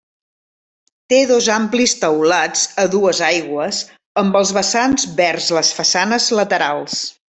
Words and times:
Té 1.13 1.17
dos 1.31 1.49
amplis 1.55 1.93
teulats 2.05 2.63
a 2.83 2.85
dues 2.95 3.21
aigües 3.27 3.83
amb 4.23 4.41
els 4.41 4.55
vessants 4.59 5.07
vers 5.21 5.51
les 5.59 5.71
façanes 5.83 6.31
laterals. 6.41 6.99